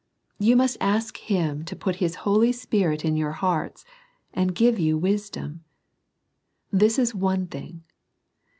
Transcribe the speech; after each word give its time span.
You 0.39 0.55
must 0.55 0.77
ask 0.81 1.17
Him 1.17 1.63
to 1.65 1.75
put 1.75 1.97
His 1.97 2.15
Holy 2.25 2.51
Spirit 2.51 3.05
in 3.05 3.15
your 3.15 3.33
hearts, 3.33 3.85
and 4.33 4.55
give 4.55 4.79
you 4.79 4.97
wisdom. 4.97 5.63
This 6.71 6.97
is 6.97 7.13
one 7.13 7.45
thing. 7.45 7.83